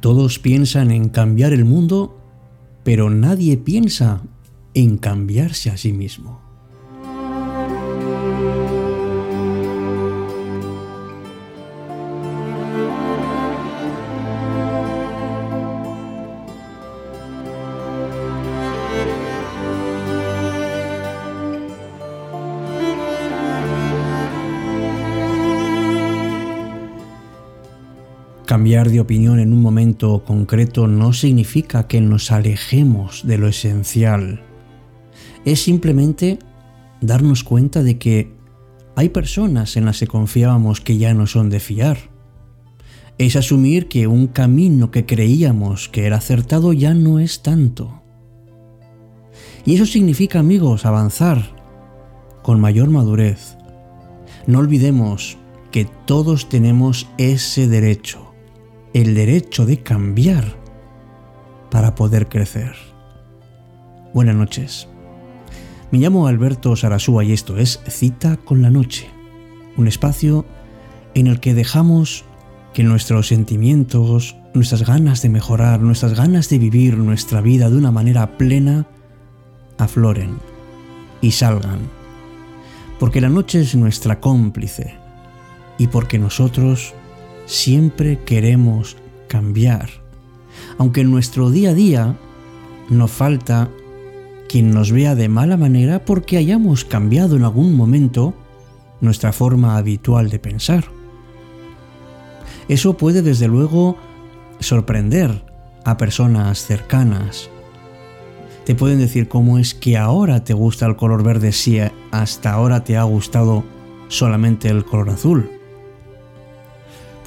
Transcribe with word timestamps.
Todos 0.00 0.38
piensan 0.38 0.90
en 0.90 1.08
cambiar 1.08 1.52
el 1.52 1.64
mundo, 1.64 2.18
pero 2.84 3.10
nadie 3.10 3.56
piensa 3.56 4.22
en 4.74 4.96
cambiarse 4.96 5.70
a 5.70 5.76
sí 5.76 5.92
mismo. 5.92 6.47
Cambiar 28.48 28.88
de 28.88 28.98
opinión 28.98 29.40
en 29.40 29.52
un 29.52 29.60
momento 29.60 30.24
concreto 30.24 30.86
no 30.86 31.12
significa 31.12 31.86
que 31.86 32.00
nos 32.00 32.32
alejemos 32.32 33.26
de 33.26 33.36
lo 33.36 33.46
esencial. 33.46 34.40
Es 35.44 35.62
simplemente 35.62 36.38
darnos 37.02 37.44
cuenta 37.44 37.82
de 37.82 37.98
que 37.98 38.32
hay 38.96 39.10
personas 39.10 39.76
en 39.76 39.84
las 39.84 39.98
que 39.98 40.06
confiábamos 40.06 40.80
que 40.80 40.96
ya 40.96 41.12
no 41.12 41.26
son 41.26 41.50
de 41.50 41.60
fiar. 41.60 41.98
Es 43.18 43.36
asumir 43.36 43.86
que 43.86 44.06
un 44.06 44.28
camino 44.28 44.90
que 44.90 45.04
creíamos 45.04 45.90
que 45.90 46.06
era 46.06 46.16
acertado 46.16 46.72
ya 46.72 46.94
no 46.94 47.18
es 47.18 47.42
tanto. 47.42 48.02
Y 49.66 49.74
eso 49.74 49.84
significa, 49.84 50.38
amigos, 50.38 50.86
avanzar 50.86 51.54
con 52.42 52.62
mayor 52.62 52.88
madurez. 52.88 53.58
No 54.46 54.60
olvidemos 54.60 55.36
que 55.70 55.84
todos 56.06 56.48
tenemos 56.48 57.10
ese 57.18 57.68
derecho 57.68 58.27
el 59.00 59.14
derecho 59.14 59.64
de 59.64 59.78
cambiar 59.78 60.56
para 61.70 61.94
poder 61.94 62.28
crecer. 62.28 62.74
Buenas 64.12 64.34
noches. 64.34 64.88
Me 65.92 65.98
llamo 65.98 66.26
Alberto 66.26 66.74
Sarasúa 66.74 67.22
y 67.22 67.32
esto 67.32 67.58
es 67.58 67.80
Cita 67.86 68.38
con 68.38 68.60
la 68.60 68.70
Noche, 68.70 69.08
un 69.76 69.86
espacio 69.86 70.44
en 71.14 71.28
el 71.28 71.38
que 71.38 71.54
dejamos 71.54 72.24
que 72.74 72.82
nuestros 72.82 73.28
sentimientos, 73.28 74.36
nuestras 74.52 74.84
ganas 74.84 75.22
de 75.22 75.28
mejorar, 75.28 75.80
nuestras 75.80 76.14
ganas 76.14 76.48
de 76.48 76.58
vivir 76.58 76.98
nuestra 76.98 77.40
vida 77.40 77.70
de 77.70 77.76
una 77.76 77.92
manera 77.92 78.36
plena, 78.36 78.88
afloren 79.78 80.38
y 81.20 81.30
salgan. 81.30 81.78
Porque 82.98 83.20
la 83.20 83.28
noche 83.28 83.60
es 83.60 83.76
nuestra 83.76 84.18
cómplice 84.18 84.96
y 85.78 85.86
porque 85.86 86.18
nosotros 86.18 86.94
siempre 87.48 88.20
queremos 88.24 88.96
cambiar. 89.26 89.88
Aunque 90.76 91.00
en 91.00 91.10
nuestro 91.10 91.50
día 91.50 91.70
a 91.70 91.74
día 91.74 92.16
no 92.88 93.08
falta 93.08 93.70
quien 94.48 94.70
nos 94.70 94.92
vea 94.92 95.14
de 95.14 95.28
mala 95.28 95.56
manera 95.56 96.04
porque 96.04 96.36
hayamos 96.36 96.84
cambiado 96.84 97.36
en 97.36 97.42
algún 97.42 97.74
momento 97.74 98.34
nuestra 99.00 99.32
forma 99.32 99.76
habitual 99.76 100.30
de 100.30 100.38
pensar. 100.38 100.84
Eso 102.68 102.96
puede 102.96 103.22
desde 103.22 103.48
luego 103.48 103.96
sorprender 104.60 105.44
a 105.84 105.96
personas 105.96 106.64
cercanas. 106.64 107.50
Te 108.66 108.74
pueden 108.74 108.98
decir 108.98 109.28
cómo 109.28 109.58
es 109.58 109.74
que 109.74 109.96
ahora 109.96 110.44
te 110.44 110.52
gusta 110.52 110.84
el 110.84 110.96
color 110.96 111.22
verde 111.22 111.52
si 111.52 111.80
hasta 112.10 112.52
ahora 112.52 112.84
te 112.84 112.98
ha 112.98 113.04
gustado 113.04 113.64
solamente 114.08 114.68
el 114.68 114.84
color 114.84 115.10
azul. 115.10 115.57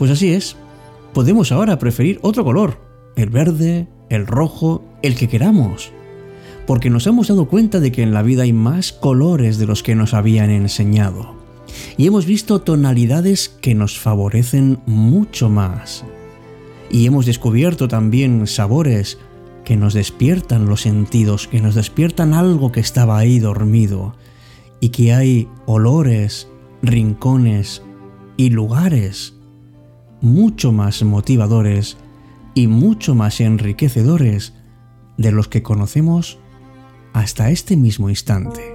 Pues 0.01 0.09
así 0.09 0.33
es, 0.33 0.55
podemos 1.13 1.51
ahora 1.51 1.77
preferir 1.77 2.17
otro 2.23 2.43
color, 2.43 2.79
el 3.15 3.29
verde, 3.29 3.87
el 4.09 4.25
rojo, 4.25 4.83
el 5.03 5.13
que 5.13 5.27
queramos, 5.27 5.91
porque 6.65 6.89
nos 6.89 7.05
hemos 7.05 7.27
dado 7.27 7.45
cuenta 7.45 7.79
de 7.79 7.91
que 7.91 8.01
en 8.01 8.11
la 8.11 8.23
vida 8.23 8.41
hay 8.41 8.51
más 8.51 8.93
colores 8.93 9.59
de 9.59 9.67
los 9.67 9.83
que 9.83 9.93
nos 9.93 10.15
habían 10.15 10.49
enseñado, 10.49 11.35
y 11.97 12.07
hemos 12.07 12.25
visto 12.25 12.61
tonalidades 12.61 13.47
que 13.47 13.75
nos 13.75 13.99
favorecen 13.99 14.79
mucho 14.87 15.49
más, 15.51 16.03
y 16.89 17.05
hemos 17.05 17.27
descubierto 17.27 17.87
también 17.87 18.47
sabores 18.47 19.19
que 19.65 19.77
nos 19.77 19.93
despiertan 19.93 20.65
los 20.65 20.81
sentidos, 20.81 21.47
que 21.47 21.61
nos 21.61 21.75
despiertan 21.75 22.33
algo 22.33 22.71
que 22.71 22.79
estaba 22.79 23.19
ahí 23.19 23.37
dormido, 23.37 24.15
y 24.79 24.89
que 24.89 25.13
hay 25.13 25.47
olores, 25.67 26.47
rincones 26.81 27.83
y 28.35 28.49
lugares 28.49 29.35
mucho 30.21 30.71
más 30.71 31.03
motivadores 31.03 31.97
y 32.53 32.67
mucho 32.67 33.15
más 33.15 33.41
enriquecedores 33.41 34.53
de 35.17 35.31
los 35.31 35.47
que 35.47 35.63
conocemos 35.63 36.39
hasta 37.13 37.49
este 37.49 37.75
mismo 37.75 38.09
instante. 38.09 38.70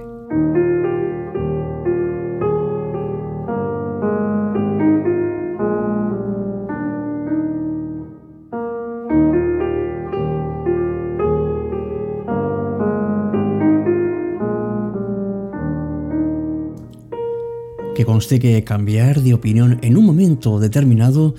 Que 17.97 18.05
conste 18.05 18.37
que 18.37 18.63
cambiar 18.63 19.21
de 19.21 19.33
opinión 19.33 19.79
en 19.81 19.97
un 19.97 20.05
momento 20.05 20.59
determinado 20.59 21.33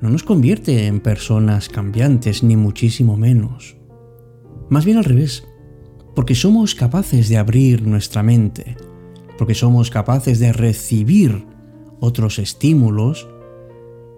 no 0.00 0.10
nos 0.10 0.24
convierte 0.24 0.88
en 0.88 0.98
personas 0.98 1.68
cambiantes, 1.68 2.42
ni 2.42 2.56
muchísimo 2.56 3.16
menos. 3.16 3.76
Más 4.68 4.84
bien 4.84 4.98
al 4.98 5.04
revés, 5.04 5.44
porque 6.16 6.34
somos 6.34 6.74
capaces 6.74 7.28
de 7.28 7.38
abrir 7.38 7.86
nuestra 7.86 8.24
mente, 8.24 8.76
porque 9.38 9.54
somos 9.54 9.90
capaces 9.90 10.40
de 10.40 10.52
recibir 10.52 11.46
otros 12.00 12.40
estímulos 12.40 13.28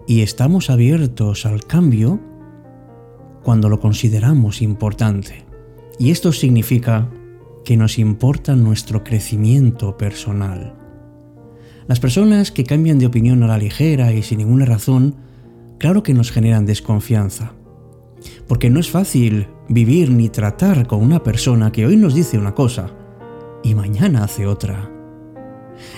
y 0.07 0.21
estamos 0.21 0.71
abiertos 0.71 1.45
al 1.45 1.65
cambio 1.65 2.19
cuando 3.43 3.69
lo 3.69 3.79
consideramos 3.79 4.63
importante. 4.63 5.45
Y 5.99 6.09
esto 6.09 6.31
significa 6.31 7.11
que 7.63 7.77
nos 7.77 7.99
importa 7.99 8.55
nuestro 8.55 9.03
crecimiento 9.03 9.97
personal. 9.97 10.84
Las 11.87 11.99
personas 11.99 12.51
que 12.51 12.63
cambian 12.63 12.97
de 12.97 13.05
opinión 13.05 13.43
a 13.43 13.47
la 13.47 13.59
ligera 13.59 14.11
y 14.11 14.23
sin 14.23 14.39
ninguna 14.39 14.65
razón, 14.65 15.15
claro 15.77 16.01
que 16.01 16.15
nos 16.15 16.31
generan 16.31 16.65
desconfianza. 16.65 17.53
Porque 18.47 18.71
no 18.71 18.79
es 18.79 18.89
fácil 18.89 19.47
vivir 19.69 20.09
ni 20.09 20.29
tratar 20.29 20.87
con 20.87 21.03
una 21.03 21.21
persona 21.21 21.71
que 21.71 21.85
hoy 21.85 21.95
nos 21.95 22.15
dice 22.15 22.39
una 22.39 22.55
cosa 22.55 22.89
y 23.63 23.75
mañana 23.75 24.23
hace 24.23 24.47
otra. 24.47 24.89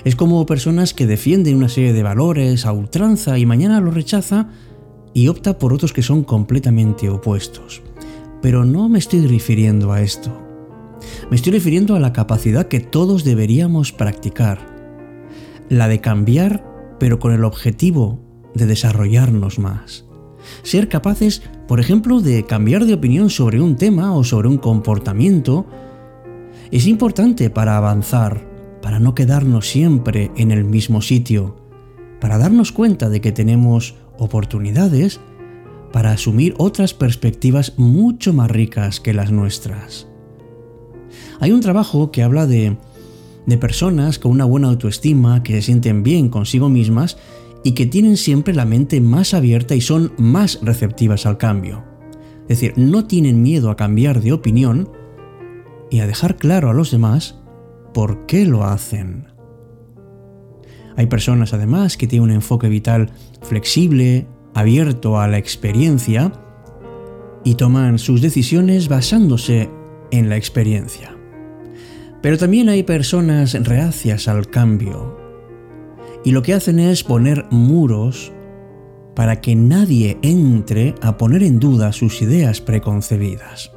Es 0.04 0.18
como 0.18 0.46
personas 0.46 0.94
que 0.94 1.08
defienden 1.08 1.56
una 1.56 1.70
serie 1.70 1.94
de 1.94 2.04
valores 2.04 2.66
a 2.66 2.74
ultranza 2.74 3.38
y 3.38 3.46
mañana 3.46 3.80
los 3.80 3.94
rechaza 3.94 4.50
y 5.14 5.30
opta 5.30 5.58
por 5.58 5.72
otros 5.72 5.94
que 5.94 6.04
son 6.04 6.26
completamente 6.26 7.10
opuestos. 7.10 7.82
Pero 8.42 8.66
no 8.66 8.90
me 8.90 9.00
estoy 9.00 9.26
refiriendo 9.26 9.94
a 9.94 10.02
esto. 10.02 10.38
Me 11.30 11.38
estoy 11.38 11.54
refiriendo 11.54 11.96
a 11.96 12.00
la 12.02 12.12
capacidad 12.12 12.68
que 12.68 12.82
todos 12.82 13.24
deberíamos 13.24 13.94
practicar 13.94 14.77
la 15.70 15.88
de 15.88 16.02
cambiar, 16.02 16.96
pero 17.00 17.20
con 17.20 17.34
el 17.34 17.44
objetivo 17.44 18.20
de 18.54 18.66
desarrollarnos 18.66 19.60
más. 19.60 20.06
Ser 20.64 20.88
capaces, 20.88 21.42
por 21.68 21.80
ejemplo, 21.80 22.22
de 22.22 22.46
cambiar 22.46 22.86
de 22.86 22.94
opinión 22.94 23.30
sobre 23.30 23.62
un 23.62 23.76
tema 23.76 24.16
o 24.16 24.24
sobre 24.24 24.48
un 24.48 24.58
comportamiento 24.58 25.66
es 26.72 26.88
importante 26.88 27.50
para 27.50 27.78
avanzar, 27.78 28.48
para 28.82 29.00
no 29.00 29.16
quedarnos 29.16 29.70
siempre 29.70 30.32
en 30.36 30.52
el 30.52 30.64
mismo 30.64 31.02
sitio, 31.02 31.58
para 32.20 32.38
darnos 32.38 32.72
cuenta 32.72 33.10
de 33.10 33.22
que 33.22 33.32
tenemos 33.32 33.96
oportunidades 34.18 35.20
para 35.92 36.12
asumir 36.12 36.54
otras 36.58 36.94
perspectivas 36.94 37.74
mucho 37.78 38.34
más 38.34 38.52
ricas 38.52 39.00
que 39.00 39.14
las 39.14 39.32
nuestras. 39.32 40.08
Hay 41.40 41.52
un 41.52 41.62
trabajo 41.62 42.12
que 42.12 42.24
habla 42.24 42.48
de 42.48 42.78
de 43.48 43.58
personas 43.58 44.20
con 44.20 44.32
una 44.32 44.46
buena 44.46 44.68
autoestima, 44.68 45.42
que 45.42 45.54
se 45.54 45.62
sienten 45.64 46.04
bien 46.04 46.30
consigo 46.30 46.70
mismas 46.70 47.18
y 47.64 47.72
que 47.72 47.88
tienen 47.88 48.18
siempre 48.18 48.54
la 48.54 48.66
mente 48.66 49.02
más 49.02 49.34
abierta 49.34 49.74
y 49.74 49.82
son 49.82 50.14
más 50.18 50.60
receptivas 50.62 51.26
al 51.26 51.38
cambio. 51.38 51.84
Es 52.42 52.60
decir, 52.60 52.74
no 52.78 53.06
tienen 53.06 53.42
miedo 53.42 53.72
a 53.72 53.76
cambiar 53.76 54.22
de 54.22 54.34
opinión 54.34 54.90
y 55.90 56.02
a 56.02 56.08
dejar 56.08 56.36
claro 56.36 56.70
a 56.70 56.74
los 56.74 56.92
demás 56.92 57.40
por 57.94 58.26
qué 58.26 58.46
lo 58.46 58.64
hacen. 58.64 59.28
Hay 60.98 61.08
personas 61.08 61.54
además 61.54 61.96
que 61.96 62.08
tienen 62.08 62.30
un 62.30 62.36
enfoque 62.36 62.70
vital 62.70 63.12
flexible, 63.42 64.28
abierto 64.54 65.20
a 65.20 65.28
la 65.28 65.38
experiencia 65.38 66.34
y 67.44 67.56
toman 67.56 67.98
sus 68.00 68.22
decisiones 68.22 68.90
basándose 68.90 69.70
en 70.12 70.30
la 70.30 70.38
experiencia. 70.38 71.17
Pero 72.22 72.38
también 72.38 72.70
hay 72.70 72.84
personas 72.84 73.54
reacias 73.64 74.28
al 74.28 74.48
cambio 74.48 75.18
y 76.24 76.32
lo 76.32 76.42
que 76.42 76.54
hacen 76.54 76.80
es 76.80 77.04
poner 77.04 77.46
muros 77.52 78.34
para 79.16 79.42
que 79.42 79.56
nadie 79.56 80.18
entre 80.22 80.94
a 81.02 81.18
poner 81.18 81.44
en 81.44 81.60
duda 81.60 81.92
sus 81.92 82.22
ideas 82.22 82.62
preconcebidas. 82.62 83.72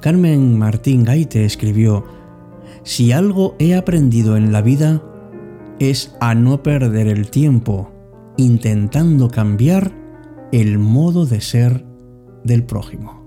Carmen 0.00 0.58
Martín 0.58 1.04
Gaite 1.04 1.44
escribió, 1.44 2.04
Si 2.82 3.12
algo 3.12 3.56
he 3.58 3.74
aprendido 3.74 4.36
en 4.36 4.52
la 4.52 4.62
vida 4.62 5.02
es 5.78 6.14
a 6.20 6.34
no 6.34 6.62
perder 6.62 7.08
el 7.08 7.30
tiempo 7.30 7.90
intentando 8.36 9.28
cambiar 9.28 9.92
el 10.52 10.78
modo 10.78 11.26
de 11.26 11.40
ser 11.40 11.84
del 12.44 12.64
prójimo. 12.64 13.21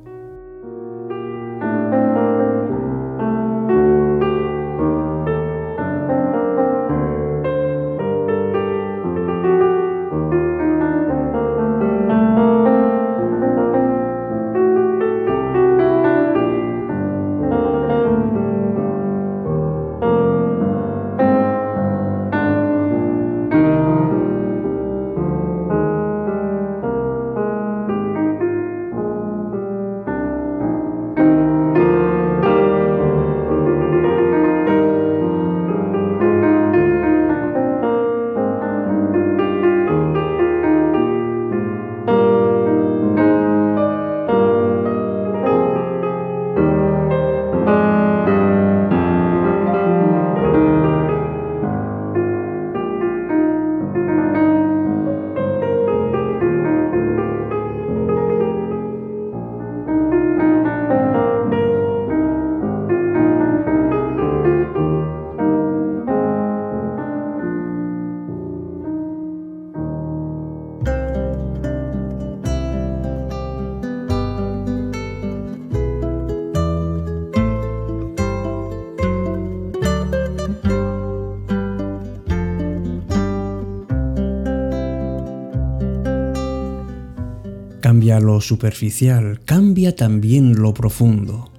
Superficial, 88.41 89.39
cambia 89.45 89.95
también 89.95 90.55
lo 90.55 90.73
profundo. 90.73 91.51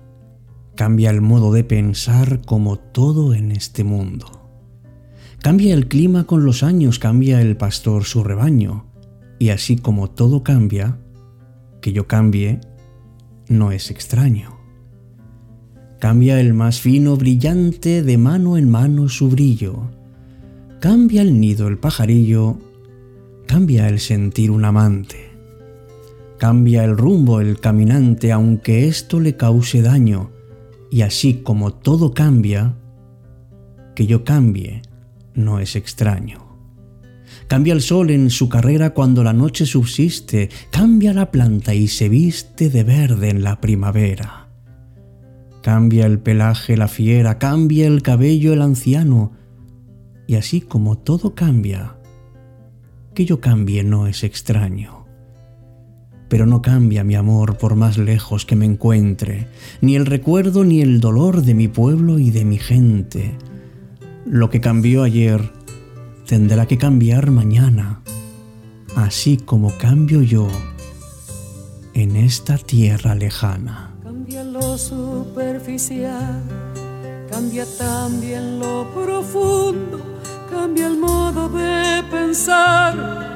Cambia 0.75 1.11
el 1.11 1.20
modo 1.20 1.52
de 1.52 1.64
pensar 1.64 2.43
como 2.43 2.78
todo 2.78 3.34
en 3.34 3.52
este 3.52 3.82
mundo. 3.84 4.50
Cambia 5.43 5.75
el 5.75 5.88
clima 5.88 6.25
con 6.25 6.44
los 6.44 6.62
años, 6.62 6.99
cambia 6.99 7.40
el 7.40 7.56
pastor 7.56 8.05
su 8.05 8.25
rebaño. 8.25 8.84
Y 9.38 9.50
así 9.50 9.76
como 9.76 10.11
todo 10.11 10.43
cambia, 10.43 10.99
que 11.81 11.93
yo 11.93 12.06
cambie 12.06 12.61
no 13.49 13.70
es 13.70 13.90
extraño. 13.90 14.56
Cambia 16.00 16.40
el 16.40 16.52
más 16.52 16.81
fino 16.81 17.17
brillante 17.17 18.02
de 18.02 18.19
mano 18.19 18.58
en 18.58 18.69
mano 18.69 19.08
su 19.08 19.29
brillo. 19.29 19.90
Cambia 20.81 21.22
el 21.22 21.40
nido 21.40 21.69
el 21.69 21.79
pajarillo, 21.79 22.58
cambia 23.46 23.88
el 23.88 24.00
sentir 24.00 24.50
un 24.50 24.64
amante. 24.64 25.36
Cambia 26.38 26.85
el 26.85 26.99
rumbo 26.99 27.41
el 27.41 27.61
caminante 27.61 28.31
aunque 28.31 28.88
esto 28.88 29.21
le 29.21 29.37
cause 29.37 29.81
daño, 29.81 30.31
y 30.91 31.00
así 31.00 31.35
como 31.43 31.73
todo 31.73 32.12
cambia, 32.12 32.77
que 33.94 34.06
yo 34.06 34.23
cambie 34.23 34.83
no 35.35 35.61
es 35.61 35.77
extraño. 35.77 36.44
Cambia 37.49 37.73
el 37.73 37.81
sol 37.81 38.11
en 38.11 38.29
su 38.31 38.49
carrera 38.49 38.91
cuando 38.91 39.25
la 39.25 39.33
noche 39.33 39.65
subsiste, 39.65 40.50
cambia 40.71 41.15
la 41.15 41.31
planta 41.31 41.75
y 41.75 41.88
se 41.88 42.09
viste 42.09 42.69
de 42.69 42.85
verde 42.85 43.31
en 43.31 43.43
la 43.43 43.61
primavera. 43.61 44.49
Cambia 45.62 46.06
el 46.06 46.19
pelaje 46.19 46.77
la 46.77 46.89
fiera, 46.89 47.39
cambia 47.39 47.87
el 47.87 48.03
cabello 48.03 48.53
el 48.53 48.62
anciano, 48.62 49.32
y 50.27 50.35
así 50.35 50.61
como 50.61 50.99
todo 50.99 51.35
cambia, 51.35 51.97
que 53.15 53.25
yo 53.25 53.41
cambie 53.41 53.82
no 53.85 54.06
es 54.06 54.23
extraño 54.23 54.95
pero 56.28 56.46
no 56.46 56.62
cambia 56.62 57.05
mi 57.05 57.14
amor 57.14 57.56
por 57.56 57.76
más 57.76 57.99
lejos 57.99 58.44
que 58.46 58.56
me 58.56 58.67
encuentre, 58.67 59.46
ni 59.81 59.96
el 59.96 60.06
recuerdo 60.06 60.64
ni 60.64 60.81
el 60.81 61.00
dolor 61.00 61.43
de 61.43 61.55
mi 61.55 61.69
pueblo 61.69 62.19
y 62.19 62.31
de 62.31 62.44
mi 62.44 62.58
gente. 62.58 63.37
Lo 64.25 64.50
que 64.50 64.61
cambió 64.61 65.05
ayer 65.05 65.52
tendrá 66.26 66.67
que 66.67 66.78
cambiar 66.78 67.31
mañana, 67.31 68.00
así 68.96 69.37
como 69.37 69.70
cambio 69.78 70.23
yo 70.23 70.49
en 71.94 72.17
esta 72.17 72.58
tierra 72.58 73.14
lejana. 73.14 73.94
Cambia 74.02 74.43
lo 74.43 74.76
superficial, 74.76 76.43
cambia 77.31 77.64
también 77.79 78.58
lo 78.58 78.90
profundo, 78.93 80.00
cambia 80.50 80.88
el 80.88 80.99
modo 80.99 81.49
de 81.49 82.02
pensar 82.11 83.36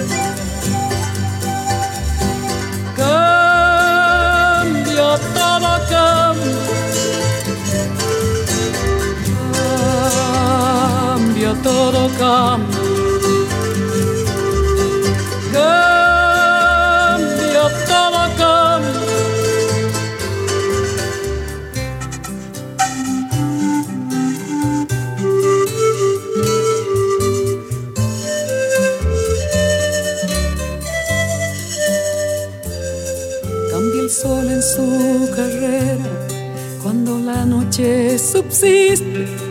Cambia, 12.17 12.67
todo 17.87 18.21
cambia. 18.37 19.01
Cambia 33.71 34.01
el 34.01 34.09
sol 34.09 34.49
en 34.49 34.61
su 34.61 35.29
carrera 35.35 36.09
cuando 36.83 37.19
la 37.19 37.45
noche 37.45 38.17
subsiste 38.19 39.50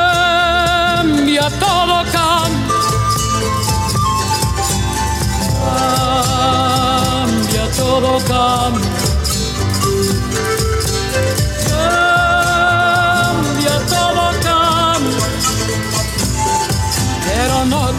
todo, 1.49 2.03
cambia. 2.11 2.75
Cambia 7.27 7.65
todo, 7.75 8.19
cambia. 8.27 9.01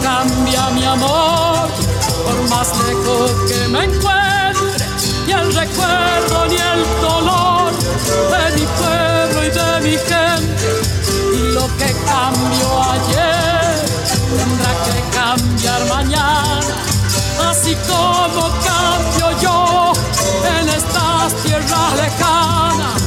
cambia 0.01 0.69
mi 0.71 0.83
amor, 0.85 1.69
por 2.25 2.49
más 2.49 2.71
lejos 2.85 3.31
que 3.47 3.67
me 3.67 3.85
encuentre, 3.85 4.85
ni 5.25 5.33
el 5.33 5.53
recuerdo 5.53 6.45
ni 6.47 6.55
el 6.55 6.83
dolor 7.01 7.71
de 8.31 8.59
mi 8.59 8.65
pueblo 8.65 9.43
y 9.43 9.49
de 9.49 9.89
mi 9.89 9.97
gente. 9.97 10.22
Lo 11.53 11.67
que 11.77 11.93
cambió 12.07 12.81
ayer 12.81 13.85
tendrá 14.35 14.71
que 14.85 14.97
cambiar 15.15 15.85
mañana, 15.85 16.75
así 17.47 17.75
como 17.87 18.49
cambio 18.65 19.39
yo 19.39 19.93
en 20.59 20.69
estas 20.69 21.33
tierras 21.43 21.93
lejanas. 21.95 23.03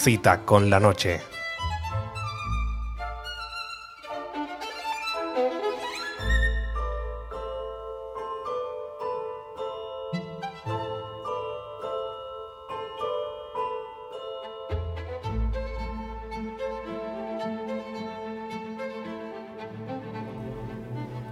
Cita 0.00 0.44
con 0.44 0.70
la 0.70 0.78
noche. 0.78 1.18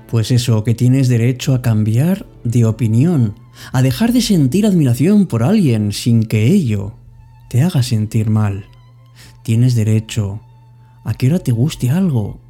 Pues 0.08 0.32
eso, 0.32 0.64
que 0.64 0.74
tienes 0.74 1.08
derecho 1.08 1.54
a 1.54 1.62
cambiar 1.62 2.26
de 2.42 2.64
opinión, 2.64 3.36
a 3.72 3.82
dejar 3.82 4.12
de 4.12 4.22
sentir 4.22 4.66
admiración 4.66 5.26
por 5.26 5.44
alguien 5.44 5.92
sin 5.92 6.24
que 6.24 6.48
ello 6.48 6.94
te 7.48 7.62
haga 7.62 7.82
sentir 7.82 8.30
mal. 8.30 8.66
Tienes 9.42 9.74
derecho 9.74 10.40
a 11.04 11.14
que 11.14 11.26
ahora 11.26 11.38
te 11.38 11.52
guste 11.52 11.90
algo 11.90 12.40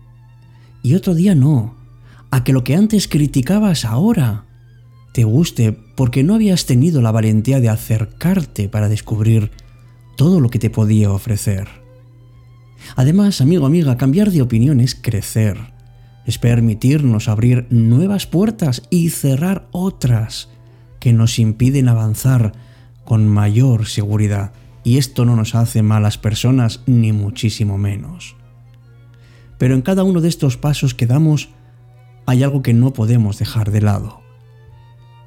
y 0.83 0.95
otro 0.95 1.15
día 1.15 1.35
no, 1.35 1.75
a 2.31 2.45
que 2.45 2.53
lo 2.53 2.65
que 2.65 2.75
antes 2.75 3.09
criticabas 3.09 3.85
ahora 3.85 4.45
te 5.13 5.25
guste 5.25 5.73
porque 5.73 6.23
no 6.23 6.35
habías 6.35 6.67
tenido 6.67 7.03
la 7.03 7.11
valentía 7.11 7.61
de 7.61 7.69
acercarte 7.69 8.69
para 8.69 8.89
descubrir 8.89 9.51
todo 10.17 10.41
lo 10.41 10.49
que 10.49 10.59
te 10.59 10.71
podía 10.71 11.11
ofrecer. 11.11 11.69
Además, 12.95 13.41
amigo, 13.41 13.67
amiga, 13.67 13.97
cambiar 13.97 14.31
de 14.31 14.43
opinión 14.43 14.81
es 14.81 14.95
crecer, 14.95 15.59
es 16.25 16.39
permitirnos 16.39 17.29
abrir 17.29 17.67
nuevas 17.71 18.27
puertas 18.27 18.83
y 18.91 19.11
cerrar 19.11 19.69
otras 19.73 20.49
que 21.01 21.13
nos 21.13 21.39
impiden 21.39 21.89
avanzar 21.89 22.53
con 23.05 23.29
mayor 23.29 23.87
seguridad 23.87 24.53
y 24.87 24.99
esto 24.99 25.25
no 25.25 25.35
nos 25.35 25.57
hace 25.57 25.83
malas 25.83 26.17
personas 26.17 26.81
ni 26.87 27.11
muchísimo 27.11 27.77
menos. 27.77 28.37
Pero 29.59 29.75
en 29.75 29.83
cada 29.83 30.05
uno 30.05 30.21
de 30.21 30.29
estos 30.29 30.57
pasos 30.57 30.95
que 30.95 31.09
damos 31.09 31.49
hay 32.25 32.45
algo 32.45 32.63
que 32.63 32.73
no 32.73 32.93
podemos 32.93 33.41
dejar 33.41 33.73
de 33.73 33.81
lado. 33.81 34.21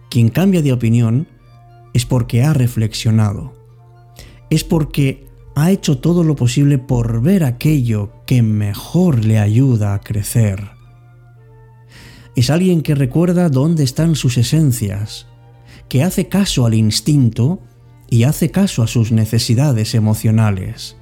Quien 0.10 0.30
cambia 0.30 0.62
de 0.62 0.72
opinión 0.72 1.28
es 1.94 2.06
porque 2.06 2.42
ha 2.42 2.54
reflexionado, 2.54 3.54
es 4.50 4.63
porque 4.63 5.28
ha 5.56 5.72
hecho 5.72 5.98
todo 5.98 6.24
lo 6.24 6.38
posible 6.38 6.78
por 6.78 7.22
ver 7.22 7.44
aquello 7.44 8.13
que 8.25 8.42
mejor 8.42 9.25
le 9.25 9.39
ayuda 9.39 9.94
a 9.94 10.00
crecer. 10.00 10.70
Es 12.38 12.50
alguien 12.50 12.82
que 12.82 12.96
recuerda 12.96 13.50
dónde 13.50 13.84
están 13.84 14.16
sus 14.16 14.38
esencias, 14.38 15.28
que 15.89 16.01
hace 16.01 16.30
caso 16.30 16.66
al 16.66 16.75
instinto 16.75 17.60
y 18.10 18.24
hace 18.24 18.50
caso 18.50 18.84
a 18.84 18.88
sus 18.88 19.12
necesidades 19.12 19.94
emocionales. 19.94 20.96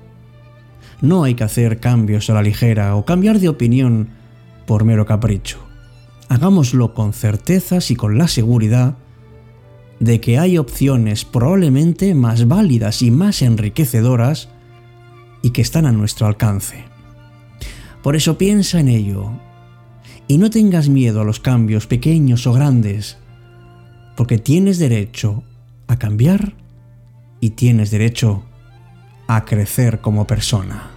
No 1.01 1.23
hay 1.23 1.35
que 1.35 1.43
hacer 1.43 1.79
cambios 1.79 2.29
a 2.29 2.33
la 2.33 2.41
ligera 2.41 2.95
o 2.95 3.05
cambiar 3.05 3.39
de 3.39 3.49
opinión 3.49 4.09
por 4.65 4.83
mero 4.83 5.05
capricho. 5.05 5.59
Hagámoslo 6.27 6.93
con 6.93 7.13
certezas 7.13 7.91
y 7.91 7.95
con 7.95 8.17
la 8.17 8.27
seguridad 8.27 8.95
de 9.99 10.19
que 10.19 10.37
hay 10.37 10.57
opciones 10.57 11.23
probablemente 11.23 12.13
más 12.13 12.47
válidas 12.47 13.01
y 13.01 13.11
más 13.11 13.41
enriquecedoras 13.41 14.49
y 15.41 15.51
que 15.51 15.61
están 15.61 15.85
a 15.85 15.91
nuestro 15.91 16.27
alcance. 16.27 16.83
Por 18.03 18.15
eso 18.15 18.37
piensa 18.37 18.79
en 18.79 18.89
ello 18.89 19.31
y 20.27 20.37
no 20.37 20.49
tengas 20.49 20.89
miedo 20.89 21.21
a 21.21 21.23
los 21.23 21.39
cambios 21.39 21.87
pequeños 21.87 22.45
o 22.47 22.53
grandes, 22.53 23.17
porque 24.15 24.37
tienes 24.37 24.77
derecho 24.77 25.43
a 25.87 25.97
cambiar 25.97 26.53
y 27.47 27.51
tienes 27.51 27.91
derecho 27.91 28.43
a 29.27 29.45
crecer 29.45 30.01
como 30.01 30.27
persona. 30.27 30.96